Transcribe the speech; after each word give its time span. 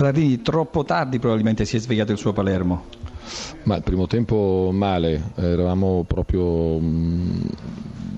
Bernardini, 0.00 0.40
troppo 0.40 0.82
tardi 0.82 1.18
probabilmente 1.18 1.66
si 1.66 1.76
è 1.76 1.78
svegliato 1.78 2.10
il 2.10 2.16
suo 2.16 2.32
Palermo. 2.32 2.84
Ma 3.64 3.76
il 3.76 3.82
primo 3.82 4.06
tempo 4.06 4.70
male, 4.72 5.32
eravamo 5.36 6.04
proprio 6.04 6.78
mh, 6.78 7.50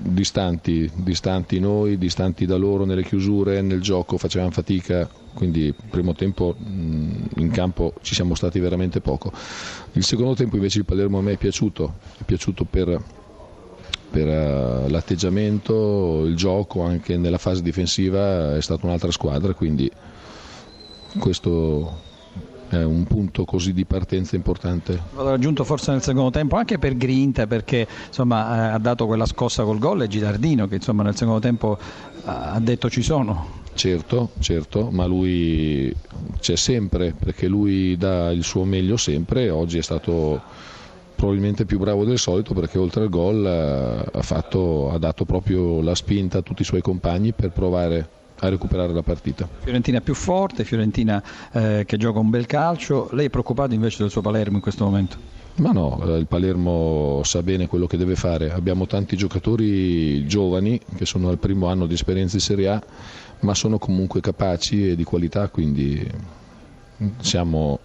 distanti, 0.05 0.89
distanti 0.95 1.59
noi, 1.59 1.99
distanti 1.99 2.47
da 2.47 2.57
loro 2.57 2.85
nelle 2.85 3.03
chiusure, 3.03 3.63
nel 3.63 3.81
gioco, 3.81 4.17
facevamo 4.17 4.53
fatica, 4.53 5.11
quindi 5.35 5.65
il 5.65 5.75
primo 5.91 6.15
tempo 6.15 6.55
mh, 6.57 7.31
in 7.39 7.51
campo 7.51 7.95
ci 8.03 8.15
siamo 8.15 8.37
stati 8.37 8.61
veramente 8.61 9.01
poco. 9.01 9.33
Il 9.95 10.05
secondo 10.05 10.35
tempo 10.35 10.55
invece 10.55 10.79
il 10.79 10.85
Palermo 10.85 11.19
a 11.19 11.23
me 11.23 11.33
è 11.33 11.37
piaciuto, 11.37 11.95
è 12.17 12.23
piaciuto 12.23 12.65
per, 12.65 13.03
per 14.09 14.27
uh, 14.29 14.89
l'atteggiamento, 14.89 16.27
il 16.27 16.37
gioco, 16.37 16.85
anche 16.85 17.17
nella 17.17 17.39
fase 17.39 17.61
difensiva 17.61 18.55
è 18.55 18.63
stata 18.63 18.87
un'altra 18.87 19.11
squadra, 19.11 19.53
quindi 19.53 19.91
questo 21.19 22.11
è 22.69 22.83
un 22.83 23.05
punto 23.05 23.45
così 23.45 23.73
di 23.73 23.85
partenza 23.85 24.35
importante. 24.35 24.99
L'ho 25.15 25.29
raggiunto 25.29 25.63
forse 25.65 25.91
nel 25.91 26.03
secondo 26.03 26.31
tempo 26.31 26.57
anche 26.57 26.79
per 26.79 26.97
Grinta 26.97 27.47
perché 27.47 27.87
insomma, 28.07 28.73
ha 28.73 28.79
dato 28.79 29.07
quella 29.07 29.27
scossa 29.27 29.63
col 29.63 29.79
gol 29.79 30.03
e 30.03 30.09
Gidardino 30.09 30.67
che 30.67 30.77
insomma, 30.77 31.03
nel 31.03 31.15
secondo 31.15 31.41
tempo 31.41 31.79
ha 32.25 32.59
detto 32.61 32.89
ci 32.89 33.03
sono. 33.03 33.61
Certo, 33.75 34.31
certo, 34.39 34.91
ma 34.91 35.07
lui 35.07 35.95
c'è 36.41 36.57
sempre 36.57 37.15
perché 37.19 37.47
lui 37.47 37.97
dà 37.97 38.31
il 38.31 38.45
suo 38.45 38.65
meglio 38.65 38.97
sempre. 38.97 39.51
Oggi 39.51 39.79
è 39.79 39.83
stato 39.83 40.41
probabilmente 41.15 41.67
più 41.67 41.79
bravo 41.79 42.05
del 42.05 42.19
solito 42.19 42.53
perché 42.55 42.79
oltre 42.79 43.03
al 43.03 43.09
gol 43.09 43.47
eh, 43.47 44.19
ha, 44.19 44.23
fatto, 44.23 44.91
ha 44.91 44.99
dato 44.99 45.25
proprio 45.25 45.81
la 45.81 45.95
spinta 45.95 46.39
a 46.39 46.43
tutti 46.43 46.63
i 46.63 46.65
suoi 46.65 46.81
compagni 46.81 47.33
per 47.33 47.51
provare 47.51 48.09
a 48.43 48.49
recuperare 48.49 48.93
la 48.93 49.03
partita. 49.03 49.49
Fiorentina 49.61 50.01
più 50.01 50.15
forte, 50.15 50.65
Fiorentina 50.65 51.23
eh, 51.53 51.85
che 51.87 51.97
gioca 51.97 52.19
un 52.19 52.31
bel 52.31 52.47
calcio, 52.47 53.09
lei 53.13 53.27
è 53.27 53.31
preoccupato 53.31 53.73
invece 53.73 53.99
del 54.03 54.11
suo 54.11 54.21
Palermo 54.21 54.57
in 54.57 54.63
questo 54.63 54.85
momento? 54.85 55.17
Ma 55.57 55.71
no, 55.71 56.03
eh, 56.05 56.19
il 56.19 56.27
Palermo 56.27 57.21
sa 57.25 57.43
bene 57.43 57.67
quello 57.69 57.87
che 57.87 57.97
deve 57.97 58.17
fare, 58.17 58.51
abbiamo 58.51 58.87
tanti 58.87 59.17
giocatori 59.17 60.27
giovani 60.27 60.81
che 60.97 61.07
sono 61.07 61.29
al 61.29 61.39
primo 61.39 61.69
anno 61.69 61.87
di 61.87 61.95
esperienza 61.95 62.37
in 62.37 62.43
Serie 62.43 62.69
A, 62.69 62.83
ma 63.41 63.55
sono 63.55 63.79
comunque 63.79 64.21
capaci 64.21 64.91
e 64.91 64.97
di 64.97 65.05
qualità, 65.05 65.49
quindi 65.49 66.05
siamo, 67.19 67.79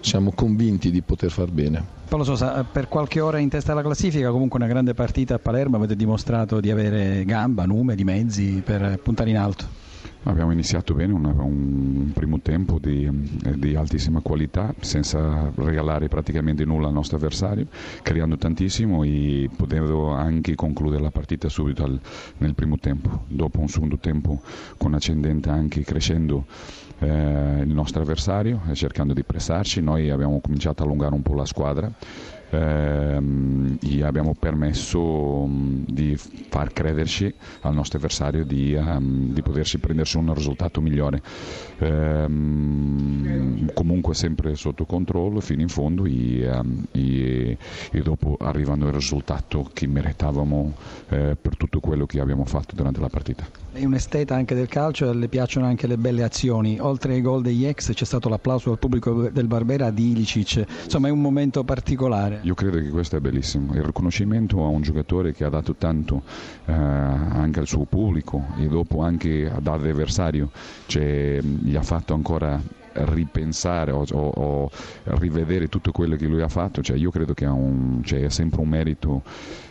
siamo 0.00 0.32
convinti 0.32 0.90
di 0.90 1.02
poter 1.02 1.30
far 1.30 1.50
bene. 1.50 1.96
Paolo 2.08 2.24
Sosa, 2.24 2.64
per 2.64 2.88
qualche 2.88 3.20
ora 3.20 3.38
in 3.38 3.48
testa 3.48 3.72
alla 3.72 3.82
classifica, 3.82 4.30
comunque 4.30 4.58
una 4.58 4.68
grande 4.68 4.94
partita 4.94 5.34
a 5.34 5.38
Palermo, 5.38 5.76
avete 5.76 5.96
dimostrato 5.96 6.60
di 6.60 6.70
avere 6.70 7.24
gamba, 7.24 7.64
numeri, 7.66 8.04
mezzi 8.04 8.62
per 8.64 8.98
puntare 9.02 9.30
in 9.30 9.36
alto. 9.36 9.86
Abbiamo 10.24 10.52
iniziato 10.52 10.94
bene, 10.94 11.12
un, 11.12 11.24
un 11.24 12.10
primo 12.12 12.40
tempo 12.40 12.78
di, 12.78 13.08
di, 13.56 13.74
altissima 13.76 14.20
qualità, 14.20 14.74
senza 14.80 15.50
regalare 15.54 16.08
praticamente 16.08 16.64
nulla 16.64 16.88
al 16.88 16.92
nostro 16.92 17.16
avversario, 17.16 17.66
creando 18.02 18.36
tantissimo 18.36 19.04
e 19.04 19.48
potendo 19.54 20.10
anche 20.10 20.54
concludere 20.54 21.02
la 21.02 21.10
partita 21.10 21.48
subito 21.48 21.84
al, 21.84 21.98
nel 22.38 22.54
primo 22.54 22.78
tempo. 22.78 23.24
Dopo 23.28 23.60
un 23.60 23.68
secondo 23.68 23.96
tempo 23.98 24.42
con 24.76 24.92
ascendente 24.92 25.50
anche 25.50 25.82
crescendo 25.82 26.46
eh, 27.00 27.62
il 27.62 27.72
nostro 27.72 28.02
avversario, 28.02 28.60
cercando 28.72 29.12
di 29.12 29.22
pressarci, 29.22 29.80
noi 29.80 30.10
abbiamo 30.10 30.40
cominciato 30.40 30.82
a 30.82 30.86
allungare 30.86 31.14
un 31.14 31.22
po' 31.22 31.34
la 31.34 31.44
squadra 31.44 31.90
ehm, 32.50 33.78
e 33.82 34.02
abbiamo 34.04 34.34
permesso 34.38 35.00
um, 35.00 35.84
di 35.86 36.16
far 36.16 36.72
crederci 36.72 37.32
al 37.60 37.74
nostro 37.74 37.98
avversario 37.98 38.44
di, 38.44 38.74
um, 38.74 39.32
di 39.32 39.42
potersi 39.42 39.78
prendersi 39.78 40.16
un 40.16 40.32
risultato 40.34 40.80
migliore. 40.80 41.22
Ehm, 41.78 43.70
comunque 43.74 44.14
sempre 44.14 44.54
sotto 44.54 44.84
controllo 44.84 45.40
fino 45.40 45.62
in 45.62 45.68
fondo 45.68 46.04
e, 46.04 46.48
um, 46.48 46.84
e, 46.92 47.56
e 47.90 48.02
dopo 48.02 48.36
arrivando 48.40 48.86
al 48.86 48.92
risultato 48.92 49.68
che 49.72 49.86
meritavamo 49.86 50.74
eh, 51.10 51.36
per 51.40 51.56
tutto 51.56 51.80
quello 51.80 52.06
che 52.06 52.20
abbiamo 52.20 52.44
fatto 52.44 52.74
durante 52.74 53.00
la 53.00 53.08
partita. 53.08 53.46
È 53.78 53.84
un 53.84 53.94
esteta 53.94 54.34
anche 54.34 54.56
del 54.56 54.66
calcio 54.66 55.08
e 55.08 55.14
le 55.14 55.28
piacciono 55.28 55.64
anche 55.64 55.86
le 55.86 55.96
belle 55.96 56.24
azioni. 56.24 56.78
Oltre 56.80 57.12
ai 57.12 57.20
gol 57.20 57.42
degli 57.42 57.64
ex 57.64 57.92
c'è 57.92 58.04
stato 58.04 58.28
l'applauso 58.28 58.72
al 58.72 58.78
pubblico 58.80 59.28
del 59.30 59.46
Barbera 59.46 59.92
di 59.92 60.10
Ilicic. 60.10 60.64
Insomma 60.82 61.06
è 61.06 61.12
un 61.12 61.20
momento 61.20 61.62
particolare. 61.62 62.40
Io 62.42 62.54
credo 62.54 62.78
che 62.78 62.88
questo 62.88 63.14
è 63.14 63.20
bellissimo. 63.20 63.74
Il 63.74 63.84
riconoscimento 63.84 64.64
a 64.64 64.66
un 64.66 64.82
giocatore 64.82 65.32
che 65.32 65.44
ha 65.44 65.48
dato 65.48 65.76
tanto 65.76 66.22
eh, 66.64 66.72
anche 66.72 67.60
al 67.60 67.68
suo 67.68 67.84
pubblico 67.84 68.46
e 68.58 68.66
dopo 68.66 69.00
anche 69.00 69.48
ad 69.48 69.68
avversario, 69.68 70.50
cioè, 70.86 71.40
gli 71.40 71.76
ha 71.76 71.82
fatto 71.82 72.14
ancora 72.14 72.60
ripensare 73.04 73.92
o, 73.92 74.04
o, 74.10 74.28
o, 74.28 74.70
rivedere 75.04 75.68
tutto 75.68 75.92
quello 75.92 76.16
che 76.16 76.26
lui 76.26 76.42
ha 76.42 76.48
fatto, 76.48 76.82
cioè 76.82 76.96
io 76.96 77.10
credo 77.10 77.34
che 77.34 77.44
ha 77.44 77.52
un, 77.52 78.00
cioè 78.04 78.22
è 78.22 78.28
sempre 78.28 78.60
un 78.60 78.68
merito 78.68 79.22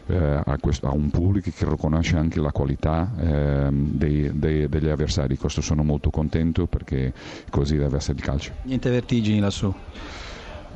eh, 0.08 0.42
a, 0.44 0.58
questo, 0.60 0.88
a, 0.88 0.92
un 0.92 1.10
pubblico 1.10 1.50
che 1.56 1.70
riconosce 1.70 2.18
anche 2.18 2.40
la 2.40 2.52
qualità 2.52 3.12
eh, 3.20 3.70
dei, 3.72 4.32
dei, 4.34 4.68
degli 4.68 4.90
avversari, 4.90 5.38
questo 5.38 5.62
sono 5.62 5.84
molto 5.84 6.10
contento 6.10 6.66
perché 6.68 7.14
così 7.50 7.78
deve 7.78 7.98
essere 7.98 8.18
il 8.18 8.24
calcio. 8.24 8.52
Niente 8.64 8.90
vertigini 8.90 9.40
lassù? 9.40 9.74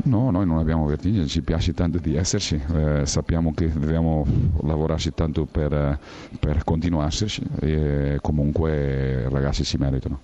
No, 0.04 0.32
noi 0.32 0.46
non 0.46 0.58
abbiamo 0.58 0.86
vertigini, 0.86 1.28
ci 1.28 1.42
piace 1.42 1.74
tanto 1.74 2.00
di 2.00 2.16
esserci, 2.16 2.60
eh, 2.74 3.06
sappiamo 3.06 3.54
che 3.54 3.72
dobbiamo 3.72 4.26
lavorarci 4.64 5.14
tanto 5.14 5.46
per, 5.46 6.00
per 6.40 6.64
continuarci 6.64 7.44
e 7.60 8.18
comunque 8.22 9.26
i 9.28 9.30
ragazzi 9.30 9.64
si 9.64 9.78
meritano. 9.78 10.22